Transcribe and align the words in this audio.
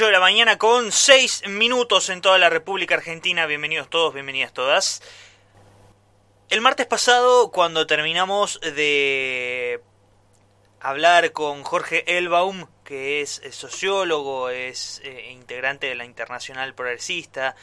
8 0.00 0.06
de 0.06 0.12
la 0.12 0.20
mañana 0.20 0.56
con 0.56 0.92
6 0.92 1.42
minutos 1.48 2.08
en 2.08 2.22
toda 2.22 2.38
la 2.38 2.48
República 2.48 2.94
Argentina. 2.94 3.44
Bienvenidos 3.44 3.90
todos, 3.90 4.14
bienvenidas 4.14 4.54
todas. 4.54 5.02
El 6.48 6.62
martes 6.62 6.86
pasado, 6.86 7.50
cuando 7.50 7.86
terminamos 7.86 8.58
de 8.62 9.82
hablar 10.80 11.32
con 11.32 11.64
Jorge 11.64 12.16
Elbaum, 12.16 12.66
que 12.82 13.20
es 13.20 13.42
sociólogo, 13.50 14.48
es 14.48 15.02
eh, 15.04 15.32
integrante 15.32 15.88
de 15.88 15.96
la 15.96 16.06
Internacional 16.06 16.74
Progresista, 16.74 17.54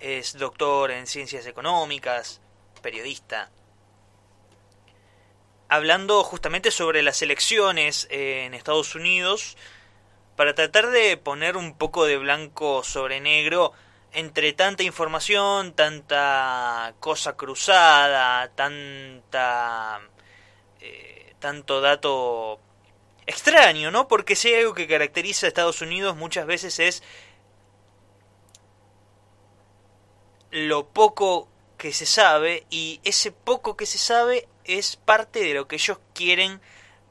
es 0.00 0.36
doctor 0.36 0.90
en 0.90 1.06
ciencias 1.06 1.46
económicas, 1.46 2.40
periodista, 2.82 3.52
hablando 5.68 6.24
justamente 6.24 6.72
sobre 6.72 7.02
las 7.02 7.22
elecciones 7.22 8.08
en 8.10 8.52
Estados 8.52 8.96
Unidos, 8.96 9.56
para 10.36 10.54
tratar 10.54 10.90
de 10.90 11.16
poner 11.16 11.56
un 11.56 11.76
poco 11.76 12.06
de 12.06 12.18
blanco 12.18 12.82
sobre 12.82 13.20
negro 13.20 13.72
entre 14.12 14.52
tanta 14.52 14.82
información, 14.82 15.72
tanta 15.74 16.94
cosa 17.00 17.36
cruzada, 17.36 18.48
tanta 18.54 20.00
eh, 20.80 21.34
tanto 21.40 21.80
dato 21.80 22.60
extraño, 23.26 23.90
¿no? 23.90 24.08
Porque 24.08 24.36
si 24.36 24.48
hay 24.48 24.60
algo 24.60 24.74
que 24.74 24.86
caracteriza 24.86 25.46
a 25.46 25.48
Estados 25.48 25.80
Unidos 25.82 26.16
muchas 26.16 26.46
veces 26.46 26.78
es 26.78 27.02
lo 30.50 30.86
poco 30.88 31.48
que 31.76 31.92
se 31.92 32.06
sabe 32.06 32.64
y 32.70 33.00
ese 33.02 33.32
poco 33.32 33.76
que 33.76 33.86
se 33.86 33.98
sabe 33.98 34.48
es 34.64 34.96
parte 34.96 35.40
de 35.40 35.54
lo 35.54 35.66
que 35.66 35.76
ellos 35.76 35.98
quieren 36.14 36.60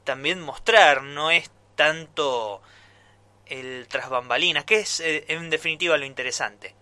también 0.04 0.40
mostrar, 0.40 1.02
no 1.02 1.30
es 1.30 1.50
tanto 1.76 2.62
el 3.60 3.86
tras 3.88 4.08
bambalinas, 4.08 4.64
que 4.64 4.80
es 4.80 5.00
eh, 5.00 5.24
en 5.28 5.50
definitiva 5.50 5.96
lo 5.96 6.04
interesante. 6.04 6.74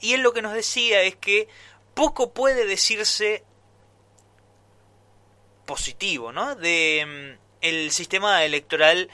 Y 0.00 0.14
él 0.14 0.20
lo 0.20 0.32
que 0.32 0.42
nos 0.42 0.52
decía 0.52 1.02
es 1.02 1.16
que 1.16 1.48
poco 1.94 2.32
puede 2.32 2.66
decirse 2.66 3.44
positivo, 5.64 6.32
¿no? 6.32 6.54
De 6.54 7.36
mm, 7.36 7.40
el 7.62 7.90
sistema 7.90 8.44
electoral 8.44 9.10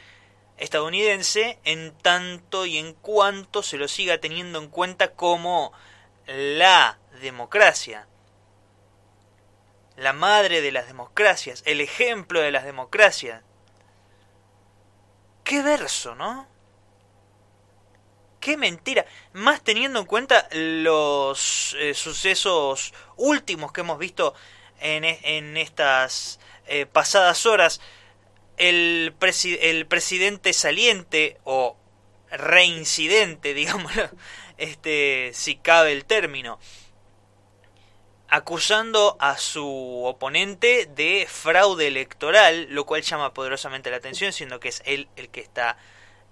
estadounidense 0.58 1.58
en 1.64 1.92
tanto 2.02 2.66
y 2.66 2.78
en 2.78 2.94
cuanto 2.94 3.62
se 3.62 3.78
lo 3.78 3.88
siga 3.88 4.18
teniendo 4.18 4.58
en 4.58 4.68
cuenta 4.68 5.12
como 5.12 5.72
la 6.26 6.98
democracia, 7.20 8.06
la 9.96 10.12
madre 10.12 10.60
de 10.60 10.72
las 10.72 10.86
democracias, 10.86 11.62
el 11.66 11.80
ejemplo 11.80 12.40
de 12.40 12.52
las 12.52 12.64
democracias, 12.64 13.42
Qué 15.44 15.62
verso, 15.62 16.14
¿no? 16.14 16.46
Qué 18.40 18.56
mentira. 18.56 19.06
Más 19.32 19.62
teniendo 19.62 20.00
en 20.00 20.06
cuenta 20.06 20.48
los 20.52 21.76
eh, 21.78 21.94
sucesos 21.94 22.92
últimos 23.16 23.72
que 23.72 23.82
hemos 23.82 23.98
visto 23.98 24.34
en, 24.80 25.04
e, 25.04 25.62
estas 25.62 26.40
eh, 26.66 26.86
pasadas 26.86 27.46
horas. 27.46 27.80
El, 28.56 29.14
el 29.60 29.86
presidente 29.86 30.52
saliente 30.52 31.38
o 31.44 31.76
reincidente, 32.30 33.54
digamos, 33.54 33.92
este, 34.58 35.30
si 35.34 35.56
cabe 35.56 35.92
el 35.92 36.04
término, 36.04 36.58
acusando 38.32 39.18
a 39.20 39.36
su 39.36 40.04
oponente 40.06 40.86
de 40.86 41.26
fraude 41.28 41.88
electoral, 41.88 42.66
lo 42.70 42.86
cual 42.86 43.02
llama 43.02 43.34
poderosamente 43.34 43.90
la 43.90 43.98
atención, 43.98 44.32
siendo 44.32 44.58
que 44.58 44.70
es 44.70 44.80
él 44.86 45.10
el 45.16 45.28
que 45.28 45.40
está 45.40 45.76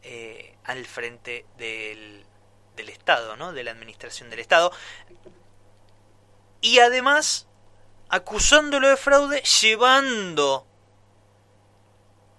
eh, 0.03 0.57
al 0.65 0.87
frente 0.87 1.45
del, 1.59 2.25
del 2.75 2.89
Estado, 2.89 3.37
¿no? 3.37 3.53
de 3.53 3.65
la 3.65 3.73
administración 3.73 4.31
del 4.31 4.39
Estado. 4.39 4.73
Y 6.63 6.79
además, 6.79 7.47
acusándolo 8.09 8.89
de 8.89 8.97
fraude, 8.97 9.43
llevando 9.61 10.67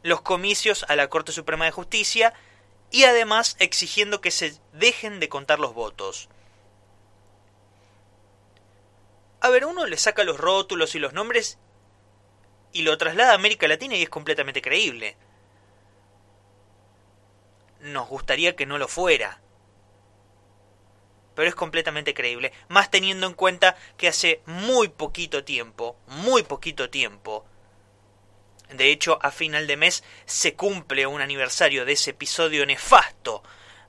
los 0.02 0.22
comicios 0.22 0.88
a 0.90 0.96
la 0.96 1.08
Corte 1.08 1.32
Suprema 1.32 1.66
de 1.66 1.72
Justicia 1.72 2.34
y 2.90 3.04
además 3.04 3.58
exigiendo 3.60 4.22
que 4.22 4.32
se 4.32 4.60
dejen 4.74 5.20
de 5.20 5.30
contar 5.30 5.60
los 5.60 5.76
votos. 5.76 6.30
A 9.42 9.50
ver, 9.50 9.66
uno 9.66 9.88
le 9.88 9.98
saca 9.98 10.24
los 10.24 10.40
rótulos 10.40 10.94
y 10.94 11.00
los 11.00 11.14
nombres 11.14 11.58
y 12.74 12.84
lo 12.84 12.98
traslada 12.98 13.32
a 13.32 13.36
América 13.36 13.68
Latina 13.68 13.96
y 13.96 14.04
es 14.04 14.10
completamente 14.10 14.62
creíble. 14.62 15.18
Nos 17.82 18.08
gustaría 18.08 18.56
que 18.56 18.68
no 18.68 18.78
lo 18.78 18.88
fuera. 18.88 19.42
Pero 21.34 21.50
es 21.50 21.56
completamente 21.56 22.14
creíble. 22.14 22.54
Más 22.68 22.92
teniendo 22.92 23.26
en 23.26 23.34
cuenta 23.34 23.76
que 23.98 24.08
hace 24.08 24.42
muy 24.46 24.90
poquito 24.90 25.44
tiempo, 25.44 25.98
muy 26.06 26.44
poquito 26.44 26.92
tiempo, 26.92 27.46
de 28.70 28.92
hecho 28.92 29.18
a 29.24 29.32
final 29.32 29.66
de 29.66 29.76
mes 29.76 30.04
se 30.26 30.54
cumple 30.54 31.08
un 31.08 31.20
aniversario 31.20 31.84
de 31.84 31.94
ese 31.94 32.12
episodio 32.12 32.66
nefasto 32.66 33.44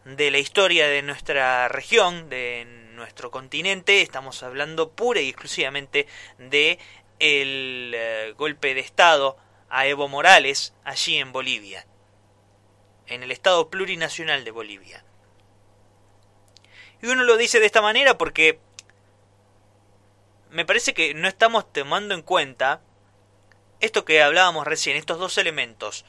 de 0.04 0.30
la 0.30 0.38
historia 0.38 0.88
de 0.88 1.02
nuestra 1.02 1.68
región, 1.68 2.28
de 2.28 2.81
nuestro 3.02 3.32
continente, 3.32 4.00
estamos 4.00 4.44
hablando 4.44 4.92
pura 4.92 5.20
y 5.20 5.28
exclusivamente 5.28 6.06
de 6.38 6.78
el 7.18 7.92
eh, 7.96 8.32
golpe 8.38 8.74
de 8.74 8.80
estado 8.80 9.36
a 9.68 9.86
Evo 9.88 10.06
Morales 10.06 10.72
allí 10.84 11.16
en 11.16 11.32
Bolivia, 11.32 11.84
en 13.08 13.24
el 13.24 13.32
estado 13.32 13.70
plurinacional 13.70 14.44
de 14.44 14.52
Bolivia. 14.52 15.04
Y 17.02 17.06
uno 17.08 17.24
lo 17.24 17.36
dice 17.36 17.58
de 17.58 17.66
esta 17.66 17.82
manera 17.82 18.16
porque 18.16 18.60
me 20.50 20.64
parece 20.64 20.94
que 20.94 21.12
no 21.12 21.26
estamos 21.26 21.72
tomando 21.72 22.14
en 22.14 22.22
cuenta 22.22 22.82
esto 23.80 24.04
que 24.04 24.22
hablábamos 24.22 24.64
recién, 24.64 24.96
estos 24.96 25.18
dos 25.18 25.38
elementos, 25.38 26.04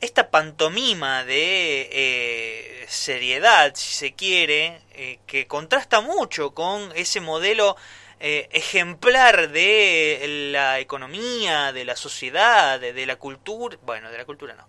esta 0.00 0.30
pantomima 0.30 1.24
de 1.24 1.88
eh, 1.92 2.86
seriedad, 2.88 3.72
si 3.74 3.92
se 3.92 4.14
quiere, 4.14 4.80
eh, 4.92 5.18
que 5.26 5.46
contrasta 5.46 6.00
mucho 6.00 6.54
con 6.54 6.92
ese 6.94 7.20
modelo 7.20 7.76
eh, 8.20 8.48
ejemplar 8.52 9.50
de 9.50 10.50
la 10.52 10.78
economía, 10.78 11.72
de 11.72 11.84
la 11.84 11.96
sociedad, 11.96 12.78
de, 12.78 13.06
la 13.06 13.16
cultura, 13.16 13.76
bueno, 13.82 14.10
de 14.10 14.18
la 14.18 14.24
cultura 14.24 14.54
no, 14.54 14.68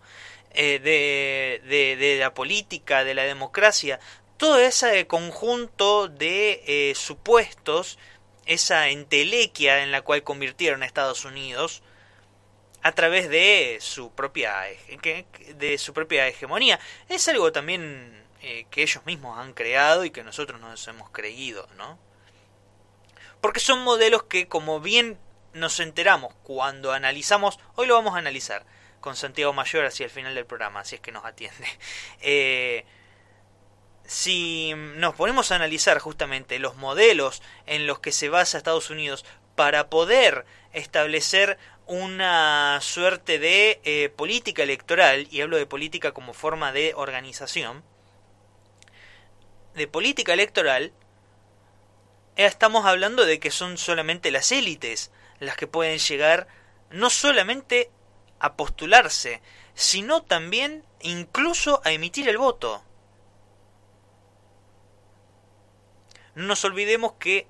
de, 0.53 0.79
de, 1.63 1.95
de, 1.95 2.17
la 2.19 2.33
política, 2.33 3.03
de 3.03 3.13
la 3.13 3.23
democracia, 3.23 3.99
todo 4.37 4.59
ese 4.59 5.05
conjunto 5.05 6.07
de 6.07 6.93
supuestos, 6.95 7.99
esa 8.45 8.89
entelequia 8.89 9.83
en 9.83 9.91
la 9.91 10.01
cual 10.01 10.23
convirtieron 10.23 10.81
a 10.81 10.85
Estados 10.87 11.25
Unidos, 11.25 11.83
a 12.81 12.91
través 12.93 13.29
de 13.29 13.77
su 13.81 14.11
propia 14.11 14.63
de 15.55 15.77
su 15.77 15.93
propia 15.93 16.27
hegemonía. 16.27 16.79
Es 17.07 17.27
algo 17.27 17.51
también 17.51 18.23
eh, 18.41 18.65
que 18.71 18.81
ellos 18.83 19.05
mismos 19.05 19.37
han 19.37 19.53
creado 19.53 20.05
y 20.05 20.11
que 20.11 20.23
nosotros 20.23 20.61
nos 20.61 20.87
hemos 20.87 21.09
creído 21.09 21.67
no 21.77 21.99
porque 23.41 23.59
son 23.59 23.83
modelos 23.83 24.23
que 24.23 24.47
como 24.47 24.79
bien 24.79 25.17
nos 25.53 25.79
enteramos 25.79 26.33
cuando 26.43 26.91
analizamos 26.91 27.59
hoy 27.75 27.87
lo 27.87 27.95
vamos 27.95 28.15
a 28.15 28.19
analizar 28.19 28.65
con 28.99 29.15
Santiago 29.15 29.53
Mayor 29.53 29.85
hacia 29.85 30.05
el 30.05 30.09
final 30.09 30.35
del 30.35 30.45
programa 30.45 30.83
si 30.83 30.95
es 30.95 31.01
que 31.01 31.11
nos 31.11 31.25
atiende. 31.25 31.67
Eh, 32.21 32.85
si 34.05 34.73
nos 34.95 35.13
ponemos 35.13 35.51
a 35.51 35.55
analizar 35.55 35.99
justamente 35.99 36.57
los 36.57 36.75
modelos 36.75 37.43
en 37.67 37.85
los 37.85 37.99
que 37.99 38.11
se 38.11 38.27
basa 38.27 38.57
Estados 38.57 38.89
Unidos 38.89 39.23
para 39.55 39.89
poder 39.89 40.45
establecer 40.73 41.59
una 41.89 42.79
suerte 42.81 43.39
de 43.39 43.81
eh, 43.83 44.09
política 44.09 44.61
electoral, 44.61 45.27
y 45.31 45.41
hablo 45.41 45.57
de 45.57 45.65
política 45.65 46.11
como 46.11 46.33
forma 46.33 46.71
de 46.71 46.93
organización, 46.95 47.83
de 49.73 49.87
política 49.87 50.33
electoral, 50.33 50.93
eh, 52.35 52.45
estamos 52.45 52.85
hablando 52.85 53.25
de 53.25 53.39
que 53.39 53.49
son 53.49 53.79
solamente 53.79 54.29
las 54.29 54.51
élites 54.51 55.11
las 55.39 55.57
que 55.57 55.65
pueden 55.65 55.97
llegar 55.97 56.47
no 56.91 57.09
solamente 57.09 57.89
a 58.39 58.53
postularse, 58.53 59.41
sino 59.73 60.21
también 60.21 60.85
incluso 61.01 61.81
a 61.83 61.91
emitir 61.91 62.29
el 62.29 62.37
voto. 62.37 62.83
No 66.35 66.45
nos 66.45 66.63
olvidemos 66.65 67.13
que 67.13 67.47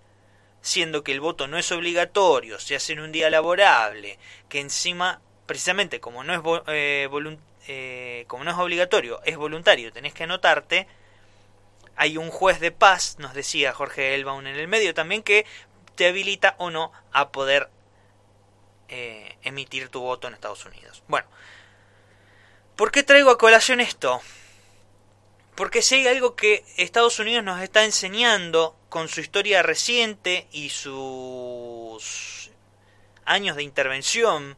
siendo 0.62 1.04
que 1.04 1.12
el 1.12 1.22
voto 1.22 1.48
no 1.48 1.58
es 1.58 1.72
obligatorio, 1.72 2.60
se 2.60 2.76
hace 2.76 2.94
en 2.94 3.00
un 3.00 3.12
día 3.12 3.30
laborable, 3.30 4.20
que 4.50 4.60
encima, 4.60 5.22
precisamente 5.46 6.00
como 6.00 6.24
no 6.24 6.34
es, 6.34 6.64
eh, 6.68 7.10
eh, 7.68 8.26
como 8.28 8.44
no 8.44 8.52
es 8.52 8.58
obligatorio, 8.58 9.22
es 9.24 9.38
voluntario, 9.38 9.92
tenés 9.94 10.14
que 10.14 10.24
anotarte, 10.24 10.88
hay 11.96 12.18
un 12.18 12.30
juez 12.30 12.60
de 12.60 12.72
paz, 12.72 13.18
nos 13.20 13.34
decía 13.34 13.74
Jorge 13.74 14.16
Elbaum 14.16 14.48
en 14.48 14.56
el 14.56 14.68
medio 14.68 14.94
también, 14.94 15.22
que 15.22 15.46
te 15.96 16.08
habilita 16.08 16.56
o 16.58 16.70
no 16.70 16.94
a 17.12 17.30
poder 17.30 17.70
eh, 18.88 19.38
emitir 19.44 19.90
tu 19.90 20.00
voto 20.00 20.28
en 20.28 20.34
Estados 20.34 20.66
Unidos. 20.66 21.04
Bueno, 21.08 21.28
¿por 22.76 22.92
qué 22.92 23.04
traigo 23.04 23.32
a 23.32 23.38
colación 23.38 23.82
esto? 23.82 24.22
Porque 25.60 25.82
si 25.82 25.96
hay 25.96 26.08
algo 26.08 26.38
que 26.38 26.64
Estados 26.78 27.20
Unidos 27.20 27.44
nos 27.44 27.62
está 27.62 27.84
enseñando 27.84 28.78
con 28.88 29.10
su 29.10 29.20
historia 29.20 29.62
reciente 29.62 30.48
y 30.54 30.70
sus 30.70 32.52
años 33.26 33.58
de 33.58 33.64
intervención, 33.64 34.56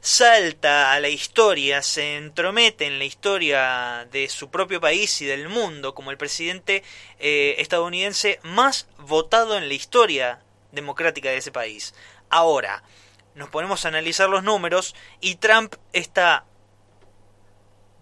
salta 0.00 0.92
a 0.92 1.00
la 1.00 1.08
historia, 1.08 1.82
se 1.82 2.16
entromete 2.16 2.86
en 2.86 2.98
la 2.98 3.04
historia 3.04 4.06
de 4.10 4.28
su 4.28 4.50
propio 4.50 4.80
país 4.80 5.22
y 5.22 5.24
del 5.24 5.48
mundo 5.48 5.94
como 5.94 6.10
el 6.10 6.18
presidente 6.18 6.82
estadounidense 7.18 8.38
más 8.42 8.86
votado 8.98 9.56
en 9.56 9.68
la 9.68 9.74
historia 9.74 10.42
democrática 10.72 11.30
de 11.30 11.38
ese 11.38 11.52
país. 11.52 11.94
Ahora, 12.28 12.82
nos 13.34 13.48
ponemos 13.48 13.84
a 13.84 13.88
analizar 13.88 14.28
los 14.28 14.42
números 14.42 14.94
y 15.20 15.36
Trump 15.36 15.74
está 15.92 16.44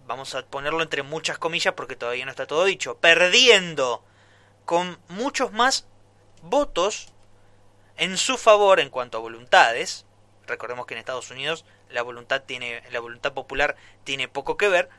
vamos 0.05 0.35
a 0.35 0.45
ponerlo 0.45 0.83
entre 0.83 1.03
muchas 1.03 1.37
comillas 1.37 1.73
porque 1.73 1.95
todavía 1.95 2.25
no 2.25 2.31
está 2.31 2.45
todo 2.45 2.65
dicho, 2.65 2.97
perdiendo 2.97 4.03
con 4.65 4.99
muchos 5.07 5.53
más 5.53 5.87
votos 6.41 7.12
en 7.97 8.17
su 8.17 8.37
favor 8.37 8.79
en 8.79 8.89
cuanto 8.89 9.17
a 9.17 9.21
voluntades. 9.21 10.05
Recordemos 10.45 10.85
que 10.85 10.93
en 10.93 10.99
Estados 10.99 11.31
Unidos 11.31 11.65
la 11.89 12.01
voluntad 12.01 12.43
tiene 12.43 12.83
la 12.91 12.99
voluntad 12.99 13.33
popular 13.33 13.75
tiene 14.03 14.27
poco 14.27 14.57
que 14.57 14.67
ver 14.67 14.89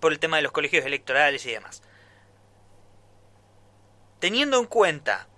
por 0.00 0.12
el 0.12 0.18
tema 0.18 0.36
de 0.36 0.42
los 0.42 0.52
colegios 0.52 0.84
electorales 0.84 1.44
y 1.46 1.52
demás. 1.52 1.82
Teniendo 4.18 4.58
en 4.58 4.66
cuenta 4.66 5.28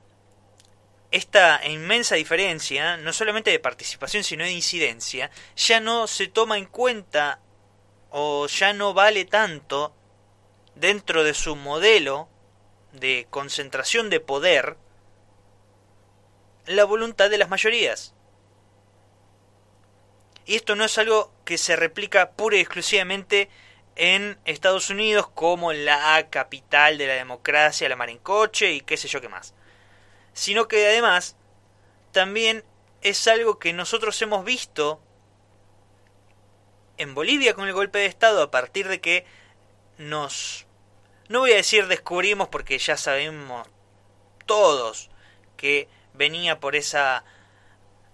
esta 1.10 1.64
inmensa 1.66 2.16
diferencia, 2.16 2.96
no 2.96 3.12
solamente 3.12 3.50
de 3.50 3.60
participación, 3.60 4.24
sino 4.24 4.42
de 4.42 4.52
incidencia, 4.52 5.30
ya 5.54 5.80
no 5.80 6.06
se 6.06 6.26
toma 6.26 6.58
en 6.58 6.66
cuenta 6.66 7.40
o 8.10 8.46
ya 8.46 8.72
no 8.72 8.94
vale 8.94 9.24
tanto 9.24 9.94
dentro 10.74 11.24
de 11.24 11.34
su 11.34 11.56
modelo 11.56 12.28
de 12.92 13.26
concentración 13.30 14.10
de 14.10 14.20
poder 14.20 14.76
la 16.66 16.84
voluntad 16.84 17.30
de 17.30 17.38
las 17.38 17.48
mayorías. 17.48 18.14
Y 20.46 20.56
esto 20.56 20.76
no 20.76 20.84
es 20.84 20.98
algo 20.98 21.32
que 21.44 21.58
se 21.58 21.76
replica 21.76 22.32
pura 22.32 22.56
y 22.56 22.60
exclusivamente 22.60 23.48
en 23.96 24.38
Estados 24.44 24.90
Unidos 24.90 25.28
como 25.28 25.72
la 25.72 26.28
capital 26.30 26.98
de 26.98 27.06
la 27.06 27.14
democracia, 27.14 27.88
la 27.88 27.96
mar 27.96 28.10
en 28.10 28.18
coche 28.18 28.72
y 28.72 28.80
qué 28.80 28.96
sé 28.96 29.08
yo 29.08 29.20
qué 29.20 29.28
más. 29.28 29.54
Sino 30.32 30.68
que 30.68 30.86
además 30.86 31.36
también 32.12 32.64
es 33.02 33.26
algo 33.28 33.58
que 33.58 33.72
nosotros 33.72 34.20
hemos 34.22 34.44
visto 34.44 35.00
en 36.96 37.14
Bolivia 37.14 37.54
con 37.54 37.66
el 37.66 37.74
golpe 37.74 37.98
de 37.98 38.06
Estado 38.06 38.42
a 38.42 38.50
partir 38.50 38.88
de 38.88 39.00
que 39.00 39.24
nos... 39.98 40.66
No 41.28 41.40
voy 41.40 41.52
a 41.52 41.56
decir 41.56 41.86
descubrimos 41.86 42.48
porque 42.48 42.78
ya 42.78 42.96
sabemos 42.96 43.66
todos 44.46 45.10
que 45.56 45.88
venía 46.14 46.60
por 46.60 46.76
esa 46.76 47.24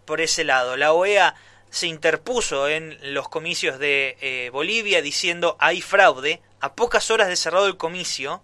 por 0.04 0.20
ese 0.20 0.42
lado. 0.44 0.76
La 0.76 0.92
OEA 0.92 1.36
se 1.70 1.86
interpuso 1.86 2.68
en 2.68 2.98
los 3.14 3.28
comicios 3.28 3.78
de 3.78 4.16
eh, 4.20 4.50
Bolivia 4.50 5.02
diciendo 5.02 5.56
hay 5.60 5.80
fraude. 5.80 6.42
A 6.60 6.74
pocas 6.74 7.10
horas 7.10 7.28
de 7.28 7.36
cerrado 7.36 7.66
el 7.66 7.78
comicio, 7.78 8.42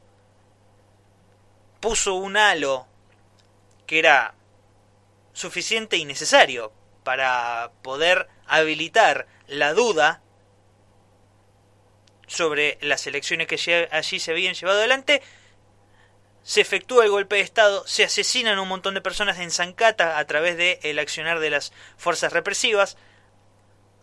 puso 1.80 2.14
un 2.14 2.36
halo 2.36 2.86
que 3.86 3.98
era 3.98 4.34
suficiente 5.32 5.96
y 5.96 6.04
necesario 6.04 6.72
para 7.04 7.72
poder 7.82 8.28
habilitar 8.46 9.26
la 9.46 9.74
duda 9.74 10.22
sobre 12.26 12.78
las 12.80 13.06
elecciones 13.06 13.46
que 13.46 13.88
allí 13.90 14.18
se 14.18 14.30
habían 14.30 14.54
llevado 14.54 14.78
adelante, 14.78 15.22
se 16.46 16.60
efectúa 16.60 17.02
el 17.02 17.10
golpe 17.10 17.34
de 17.34 17.42
Estado, 17.42 17.84
se 17.88 18.04
asesinan 18.04 18.60
un 18.60 18.68
montón 18.68 18.94
de 18.94 19.00
personas 19.00 19.40
en 19.40 19.50
Zancata 19.50 20.16
a 20.16 20.24
través 20.26 20.56
del 20.56 20.96
accionar 21.00 21.40
de 21.40 21.50
las 21.50 21.72
fuerzas 21.96 22.32
represivas, 22.32 22.96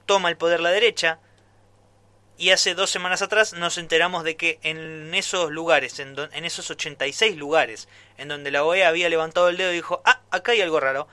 toma 0.06 0.28
el 0.28 0.36
poder 0.36 0.60
la 0.60 0.70
derecha, 0.70 1.20
y 2.38 2.50
hace 2.50 2.76
dos 2.76 2.90
semanas 2.90 3.22
atrás 3.22 3.54
nos 3.54 3.78
enteramos 3.78 4.26
de 4.26 4.36
que 4.36 4.60
en 4.62 5.14
esos 5.14 5.52
lugares, 5.52 6.00
en, 6.00 6.18
en 6.34 6.44
esos 6.44 6.70
86 6.70 7.38
lugares 7.38 7.88
en 8.18 8.28
donde 8.28 8.52
la 8.52 8.66
OEA 8.66 8.90
había 8.90 9.08
levantado 9.08 9.48
el 9.48 9.56
dedo 9.56 9.72
y 9.72 9.76
dijo, 9.76 10.02
ah, 10.04 10.20
acá 10.30 10.52
hay 10.52 10.60
algo 10.60 10.82
raro, 10.82 11.08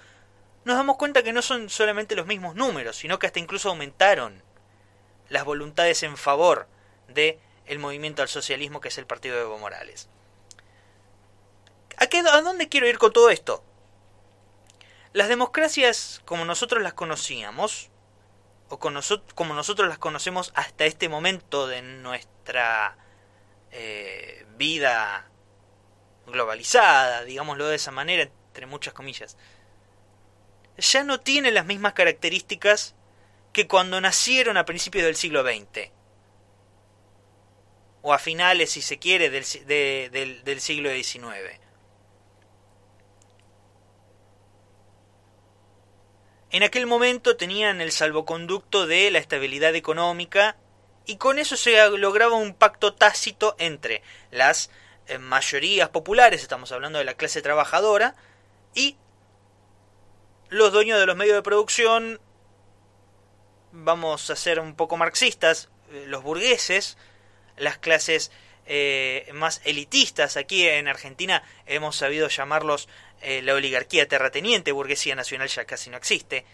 nos 0.64 0.76
damos 0.76 0.96
cuenta 0.96 1.22
que 1.22 1.32
no 1.32 1.42
son 1.42 1.70
solamente 1.70 2.16
los 2.16 2.26
mismos 2.26 2.56
números, 2.56 2.96
sino 2.96 3.20
que 3.20 3.28
hasta 3.28 3.38
incluso 3.38 3.68
aumentaron 3.68 4.42
las 5.28 5.44
voluntades 5.44 6.02
en 6.02 6.16
favor 6.16 6.66
de 7.06 7.38
el 7.66 7.78
movimiento 7.78 8.20
al 8.20 8.28
socialismo 8.28 8.80
que 8.80 8.88
es 8.88 8.98
el 8.98 9.06
partido 9.06 9.36
de 9.36 9.42
Evo 9.42 9.58
Morales. 9.58 10.08
¿A, 12.00 12.06
qué, 12.06 12.18
¿A 12.18 12.40
dónde 12.40 12.68
quiero 12.68 12.88
ir 12.88 12.98
con 12.98 13.12
todo 13.12 13.30
esto? 13.30 13.62
Las 15.12 15.28
democracias 15.28 16.22
como 16.24 16.44
nosotros 16.44 16.82
las 16.82 16.94
conocíamos, 16.94 17.90
o 18.70 18.78
como 18.78 19.54
nosotros 19.54 19.88
las 19.88 19.98
conocemos 19.98 20.52
hasta 20.54 20.86
este 20.86 21.08
momento 21.08 21.66
de 21.66 21.82
nuestra 21.82 22.96
eh, 23.72 24.46
vida 24.56 25.28
globalizada, 26.26 27.24
digámoslo 27.24 27.66
de 27.66 27.76
esa 27.76 27.90
manera, 27.90 28.22
entre 28.22 28.66
muchas 28.66 28.94
comillas, 28.94 29.36
ya 30.78 31.04
no 31.04 31.20
tienen 31.20 31.54
las 31.54 31.66
mismas 31.66 31.92
características 31.92 32.94
que 33.52 33.66
cuando 33.66 34.00
nacieron 34.00 34.56
a 34.56 34.64
principios 34.64 35.04
del 35.04 35.16
siglo 35.16 35.42
XX 35.42 35.90
o 38.02 38.14
a 38.14 38.18
finales, 38.18 38.70
si 38.70 38.80
se 38.80 38.98
quiere, 38.98 39.28
del, 39.28 40.44
del 40.44 40.60
siglo 40.60 40.90
XIX. 40.90 41.60
En 46.52 46.64
aquel 46.64 46.86
momento 46.86 47.36
tenían 47.36 47.80
el 47.80 47.92
salvoconducto 47.92 48.88
de 48.88 49.10
la 49.12 49.20
estabilidad 49.20 49.76
económica 49.76 50.56
y 51.06 51.16
con 51.16 51.38
eso 51.38 51.56
se 51.56 51.88
lograba 51.90 52.34
un 52.34 52.54
pacto 52.54 52.92
tácito 52.94 53.54
entre 53.58 54.02
las 54.32 54.70
eh, 55.06 55.18
mayorías 55.18 55.88
populares, 55.90 56.42
estamos 56.42 56.72
hablando 56.72 56.98
de 56.98 57.04
la 57.04 57.14
clase 57.14 57.40
trabajadora, 57.40 58.16
y 58.74 58.96
los 60.48 60.72
dueños 60.72 60.98
de 60.98 61.06
los 61.06 61.16
medios 61.16 61.36
de 61.36 61.42
producción, 61.42 62.20
vamos 63.72 64.30
a 64.30 64.36
ser 64.36 64.58
un 64.58 64.74
poco 64.74 64.96
marxistas, 64.96 65.68
eh, 65.90 66.04
los 66.06 66.22
burgueses, 66.22 66.98
las 67.56 67.78
clases 67.78 68.32
eh, 68.72 69.28
más 69.32 69.60
elitistas. 69.64 70.36
Aquí 70.36 70.68
en 70.68 70.86
Argentina 70.86 71.42
hemos 71.66 71.96
sabido 71.96 72.28
llamarlos 72.28 72.88
eh, 73.20 73.42
la 73.42 73.54
oligarquía 73.54 74.06
terrateniente, 74.06 74.70
burguesía 74.70 75.16
nacional 75.16 75.48
ya 75.48 75.64
casi 75.64 75.90
no 75.90 75.96
existe. 75.96 76.44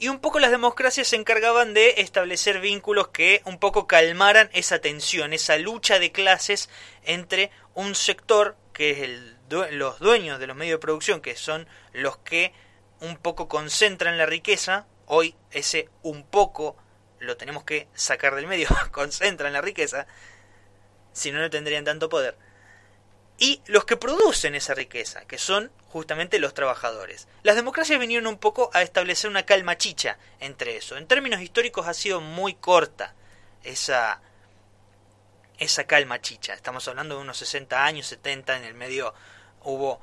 Y 0.00 0.08
un 0.08 0.18
poco 0.18 0.40
las 0.40 0.50
democracias 0.50 1.06
se 1.06 1.14
encargaban 1.14 1.74
de 1.74 1.94
establecer 1.98 2.58
vínculos 2.60 3.08
que 3.08 3.40
un 3.44 3.58
poco 3.60 3.86
calmaran 3.86 4.50
esa 4.52 4.80
tensión, 4.80 5.32
esa 5.32 5.56
lucha 5.58 6.00
de 6.00 6.10
clases 6.10 6.68
entre 7.04 7.52
un 7.74 7.94
sector, 7.94 8.56
que 8.72 8.90
es 8.90 8.98
el, 9.02 9.36
los 9.78 10.00
dueños 10.00 10.40
de 10.40 10.48
los 10.48 10.56
medios 10.56 10.78
de 10.80 10.82
producción, 10.82 11.20
que 11.20 11.36
son 11.36 11.68
los 11.92 12.18
que 12.18 12.52
un 13.00 13.16
poco 13.16 13.46
concentran 13.46 14.18
la 14.18 14.26
riqueza, 14.26 14.88
hoy 15.06 15.36
ese 15.52 15.88
un 16.02 16.24
poco 16.24 16.76
lo 17.20 17.36
tenemos 17.36 17.64
que 17.64 17.88
sacar 17.94 18.34
del 18.34 18.46
medio, 18.46 18.68
concentran 18.92 19.52
la 19.52 19.60
riqueza, 19.60 20.06
si 21.12 21.32
no, 21.32 21.40
no 21.40 21.50
tendrían 21.50 21.84
tanto 21.84 22.08
poder. 22.08 22.36
Y 23.38 23.62
los 23.66 23.84
que 23.84 23.96
producen 23.96 24.56
esa 24.56 24.74
riqueza, 24.74 25.24
que 25.26 25.38
son 25.38 25.70
justamente 25.88 26.40
los 26.40 26.54
trabajadores. 26.54 27.28
Las 27.44 27.54
democracias 27.54 28.00
vinieron 28.00 28.26
un 28.26 28.38
poco 28.38 28.70
a 28.74 28.82
establecer 28.82 29.30
una 29.30 29.44
calma 29.44 29.78
chicha 29.78 30.18
entre 30.40 30.76
eso. 30.76 30.96
En 30.96 31.06
términos 31.06 31.40
históricos 31.40 31.86
ha 31.86 31.94
sido 31.94 32.20
muy 32.20 32.54
corta 32.54 33.14
esa, 33.62 34.20
esa 35.58 35.84
calma 35.84 36.20
chicha. 36.20 36.52
Estamos 36.54 36.88
hablando 36.88 37.14
de 37.14 37.22
unos 37.22 37.38
60 37.38 37.84
años, 37.84 38.06
70, 38.08 38.56
en 38.56 38.64
el 38.64 38.74
medio 38.74 39.14
hubo, 39.62 40.00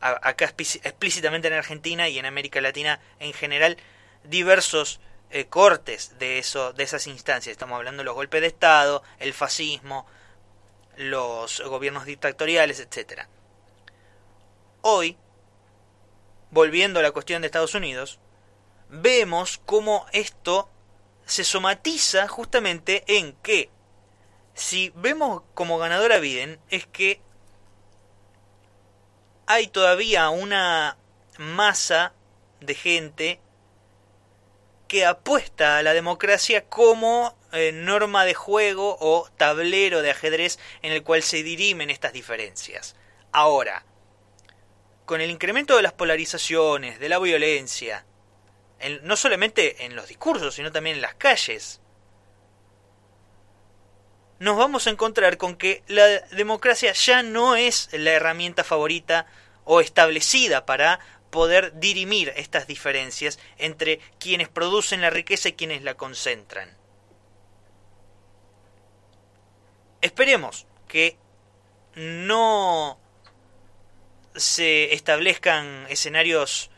acá 0.00 0.46
explícitamente 0.46 1.48
en 1.48 1.54
Argentina 1.54 2.08
y 2.08 2.18
en 2.18 2.26
América 2.26 2.60
Latina 2.60 3.00
en 3.20 3.32
general, 3.32 3.76
diversos 4.24 5.00
eh, 5.34 5.46
cortes 5.46 6.16
de, 6.20 6.38
eso, 6.38 6.72
de 6.72 6.84
esas 6.84 7.08
instancias. 7.08 7.50
Estamos 7.50 7.74
hablando 7.74 8.02
de 8.02 8.04
los 8.04 8.14
golpes 8.14 8.40
de 8.40 8.46
Estado, 8.46 9.02
el 9.18 9.34
fascismo, 9.34 10.06
los 10.96 11.60
gobiernos 11.62 12.04
dictatoriales, 12.04 12.78
etc. 12.78 13.22
Hoy, 14.82 15.18
volviendo 16.52 17.00
a 17.00 17.02
la 17.02 17.10
cuestión 17.10 17.42
de 17.42 17.46
Estados 17.46 17.74
Unidos, 17.74 18.20
vemos 18.88 19.60
cómo 19.66 20.06
esto 20.12 20.70
se 21.26 21.42
somatiza 21.42 22.28
justamente 22.28 23.02
en 23.08 23.32
que 23.32 23.70
si 24.54 24.92
vemos 24.94 25.42
como 25.54 25.78
ganador 25.78 26.12
a 26.12 26.20
Biden 26.20 26.60
es 26.70 26.86
que 26.86 27.20
hay 29.46 29.66
todavía 29.66 30.28
una 30.28 30.96
masa 31.38 32.12
de 32.60 32.76
gente 32.76 33.40
que 34.88 35.06
apuesta 35.06 35.78
a 35.78 35.82
la 35.82 35.94
democracia 35.94 36.64
como 36.66 37.36
eh, 37.52 37.72
norma 37.72 38.24
de 38.24 38.34
juego 38.34 38.96
o 39.00 39.28
tablero 39.36 40.02
de 40.02 40.10
ajedrez 40.10 40.58
en 40.82 40.92
el 40.92 41.02
cual 41.02 41.22
se 41.22 41.42
dirimen 41.42 41.90
estas 41.90 42.12
diferencias. 42.12 42.96
Ahora, 43.32 43.84
con 45.04 45.20
el 45.20 45.30
incremento 45.30 45.76
de 45.76 45.82
las 45.82 45.92
polarizaciones, 45.92 46.98
de 46.98 47.08
la 47.08 47.18
violencia, 47.18 48.04
no 49.02 49.16
solamente 49.16 49.84
en 49.84 49.96
los 49.96 50.08
discursos, 50.08 50.54
sino 50.54 50.72
también 50.72 50.96
en 50.96 51.02
las 51.02 51.14
calles, 51.14 51.80
nos 54.38 54.56
vamos 54.56 54.86
a 54.86 54.90
encontrar 54.90 55.36
con 55.38 55.56
que 55.56 55.82
la 55.86 56.06
democracia 56.32 56.92
ya 56.92 57.22
no 57.22 57.56
es 57.56 57.88
la 57.92 58.12
herramienta 58.12 58.64
favorita 58.64 59.26
o 59.64 59.80
establecida 59.80 60.66
para 60.66 61.00
poder 61.34 61.80
dirimir 61.80 62.32
estas 62.36 62.68
diferencias 62.68 63.40
entre 63.58 63.98
quienes 64.20 64.48
producen 64.48 65.00
la 65.00 65.10
riqueza 65.10 65.48
y 65.48 65.54
quienes 65.54 65.82
la 65.82 65.94
concentran. 65.94 66.78
Esperemos 70.00 70.68
que 70.86 71.16
no 71.96 73.00
se 74.36 74.94
establezcan 74.94 75.88
escenarios 75.88 76.70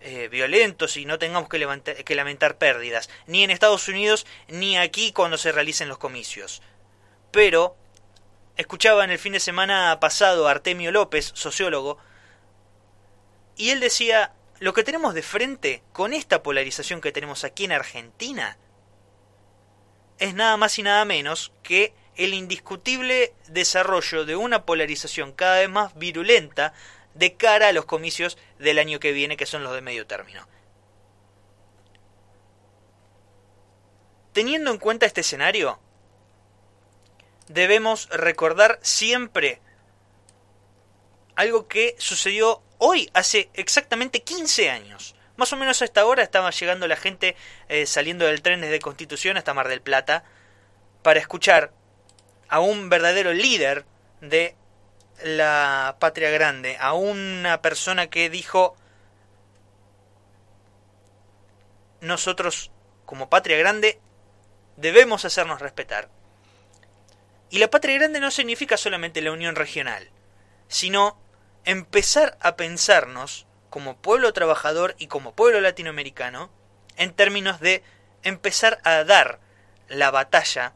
eh, 0.00 0.26
violentos 0.26 0.96
y 0.96 1.04
no 1.04 1.20
tengamos 1.20 1.48
que, 1.48 2.04
que 2.04 2.14
lamentar 2.16 2.58
pérdidas, 2.58 3.08
ni 3.28 3.44
en 3.44 3.52
Estados 3.52 3.86
Unidos 3.86 4.26
ni 4.48 4.76
aquí 4.78 5.12
cuando 5.12 5.38
se 5.38 5.52
realicen 5.52 5.88
los 5.88 5.98
comicios. 5.98 6.60
Pero 7.30 7.76
escuchaba 8.56 9.04
en 9.04 9.12
el 9.12 9.20
fin 9.20 9.34
de 9.34 9.38
semana 9.38 10.00
pasado 10.00 10.48
a 10.48 10.50
Artemio 10.50 10.90
López, 10.90 11.30
sociólogo, 11.36 11.98
y 13.56 13.70
él 13.70 13.80
decía, 13.80 14.32
lo 14.58 14.72
que 14.72 14.84
tenemos 14.84 15.14
de 15.14 15.22
frente 15.22 15.82
con 15.92 16.12
esta 16.12 16.42
polarización 16.42 17.00
que 17.00 17.12
tenemos 17.12 17.44
aquí 17.44 17.64
en 17.64 17.72
Argentina 17.72 18.58
es 20.18 20.34
nada 20.34 20.56
más 20.56 20.78
y 20.78 20.82
nada 20.82 21.04
menos 21.04 21.52
que 21.62 21.94
el 22.16 22.34
indiscutible 22.34 23.34
desarrollo 23.48 24.24
de 24.24 24.36
una 24.36 24.64
polarización 24.64 25.32
cada 25.32 25.60
vez 25.60 25.68
más 25.68 25.94
virulenta 25.96 26.74
de 27.14 27.34
cara 27.34 27.68
a 27.68 27.72
los 27.72 27.86
comicios 27.86 28.38
del 28.58 28.78
año 28.78 29.00
que 29.00 29.12
viene, 29.12 29.36
que 29.36 29.46
son 29.46 29.64
los 29.64 29.74
de 29.74 29.80
medio 29.80 30.06
término. 30.06 30.46
Teniendo 34.32 34.70
en 34.70 34.78
cuenta 34.78 35.06
este 35.06 35.20
escenario, 35.20 35.78
debemos 37.48 38.08
recordar 38.10 38.78
siempre 38.82 39.60
algo 41.34 41.66
que 41.66 41.94
sucedió 41.98 42.62
hoy, 42.84 43.08
hace 43.14 43.48
exactamente 43.54 44.22
15 44.22 44.68
años. 44.68 45.14
Más 45.36 45.52
o 45.52 45.56
menos 45.56 45.80
a 45.80 45.84
esta 45.84 46.04
hora 46.04 46.24
estaba 46.24 46.50
llegando 46.50 46.88
la 46.88 46.96
gente 46.96 47.36
eh, 47.68 47.86
saliendo 47.86 48.26
del 48.26 48.42
tren 48.42 48.60
desde 48.60 48.80
Constitución 48.80 49.36
hasta 49.36 49.54
Mar 49.54 49.68
del 49.68 49.80
Plata 49.80 50.24
para 51.02 51.20
escuchar 51.20 51.72
a 52.48 52.58
un 52.58 52.88
verdadero 52.88 53.32
líder 53.32 53.86
de 54.20 54.56
la 55.22 55.96
patria 56.00 56.30
grande, 56.30 56.76
a 56.80 56.92
una 56.94 57.62
persona 57.62 58.08
que 58.08 58.28
dijo, 58.28 58.76
nosotros 62.00 62.72
como 63.06 63.30
patria 63.30 63.58
grande 63.58 64.00
debemos 64.76 65.24
hacernos 65.24 65.60
respetar. 65.60 66.08
Y 67.48 67.58
la 67.58 67.70
patria 67.70 67.94
grande 67.94 68.18
no 68.18 68.32
significa 68.32 68.76
solamente 68.76 69.22
la 69.22 69.30
unión 69.30 69.54
regional, 69.54 70.10
sino 70.66 71.21
empezar 71.64 72.36
a 72.40 72.56
pensarnos 72.56 73.46
como 73.70 73.96
pueblo 73.96 74.32
trabajador 74.32 74.94
y 74.98 75.06
como 75.06 75.34
pueblo 75.34 75.60
latinoamericano 75.60 76.50
en 76.96 77.12
términos 77.12 77.60
de 77.60 77.82
empezar 78.22 78.80
a 78.84 79.04
dar 79.04 79.40
la 79.88 80.10
batalla 80.10 80.74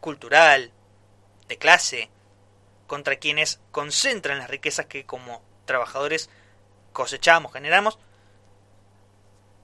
cultural, 0.00 0.72
de 1.48 1.56
clase, 1.56 2.10
contra 2.86 3.16
quienes 3.16 3.60
concentran 3.70 4.38
las 4.38 4.50
riquezas 4.50 4.86
que 4.86 5.06
como 5.06 5.42
trabajadores 5.64 6.28
cosechamos, 6.92 7.52
generamos, 7.52 7.98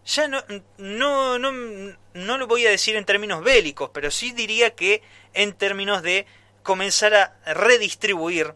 ya 0.06 0.28
no, 0.28 0.42
no, 0.78 1.38
no, 1.38 1.52
no 2.14 2.38
lo 2.38 2.46
voy 2.46 2.66
a 2.66 2.70
decir 2.70 2.96
en 2.96 3.04
términos 3.04 3.44
bélicos, 3.44 3.90
pero 3.92 4.10
sí 4.10 4.32
diría 4.32 4.74
que 4.74 5.02
en 5.34 5.52
términos 5.52 6.02
de 6.02 6.26
comenzar 6.62 7.14
a 7.14 7.54
redistribuir 7.54 8.54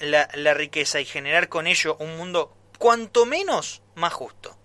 la, 0.00 0.54
riqueza 0.54 1.00
y 1.00 1.04
generar 1.04 1.48
con 1.48 1.66
ello 1.66 1.96
un 1.98 2.16
mundo 2.16 2.54
cuanto 2.78 3.26
menos 3.26 3.82
más 3.94 4.12
justo. 4.12 4.56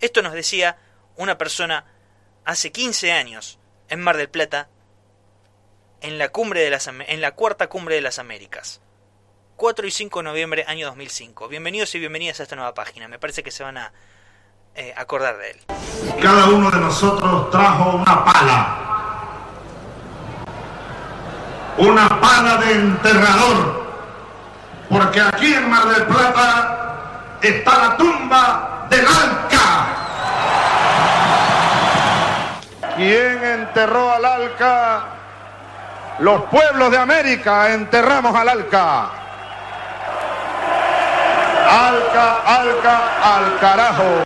Esto 0.00 0.22
nos 0.22 0.32
decía 0.32 0.78
una 1.16 1.38
persona 1.38 1.84
hace 2.44 2.72
15 2.72 3.12
años 3.12 3.58
en 3.88 4.00
Mar 4.00 4.16
del 4.16 4.28
Plata 4.28 4.68
en 6.00 6.18
la, 6.18 6.28
cumbre 6.28 6.60
de 6.60 6.70
las, 6.70 6.88
en 6.88 7.20
la 7.20 7.32
cuarta 7.32 7.68
cumbre 7.68 7.96
de 7.96 8.00
las 8.00 8.18
Américas. 8.18 8.80
4 9.56 9.86
y 9.88 9.90
5 9.90 10.20
de 10.20 10.22
noviembre 10.22 10.64
año 10.68 10.86
2005. 10.86 11.48
Bienvenidos 11.48 11.92
y 11.96 11.98
bienvenidas 11.98 12.38
a 12.38 12.44
esta 12.44 12.54
nueva 12.54 12.74
página. 12.74 13.08
Me 13.08 13.18
parece 13.18 13.42
que 13.42 13.50
se 13.50 13.64
van 13.64 13.76
a 13.76 13.92
eh, 14.76 14.94
acordar 14.96 15.36
de 15.38 15.50
él. 15.50 15.60
Cada 16.22 16.48
uno 16.48 16.70
de 16.70 16.78
nosotros 16.78 17.50
trajo 17.50 17.96
una 17.96 18.24
pala. 18.24 18.87
Una 21.78 22.08
pala 22.20 22.56
de 22.56 22.72
enterrador. 22.72 23.86
Porque 24.88 25.20
aquí 25.20 25.54
en 25.54 25.70
Mar 25.70 25.86
del 25.88 26.04
Plata 26.04 26.78
está 27.40 27.78
la 27.78 27.96
tumba 27.96 28.86
del 28.90 29.06
Alca. 29.06 29.86
¿Quién 32.96 33.44
enterró 33.44 34.12
al 34.12 34.24
Alca? 34.24 35.02
Los 36.18 36.42
pueblos 36.44 36.90
de 36.90 36.98
América 36.98 37.72
enterramos 37.72 38.34
al 38.34 38.48
Alca. 38.48 39.10
Alca, 41.70 42.36
Alca, 42.44 43.00
al 43.22 43.58
carajo. 43.60 44.24